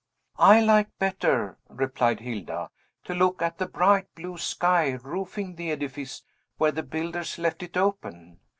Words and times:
"I 0.39 0.61
like 0.61 0.97
better," 0.97 1.59
replied 1.69 2.21
Hilda, 2.21 2.71
"to 3.03 3.13
look 3.13 3.43
at 3.43 3.59
the 3.59 3.67
bright, 3.67 4.07
blue 4.15 4.35
sky, 4.39 4.93
roofing 4.93 5.53
the 5.57 5.69
edifice 5.69 6.23
where 6.57 6.71
the 6.71 6.81
builders 6.81 7.37
left 7.37 7.61
it 7.61 7.77
open. 7.77 8.39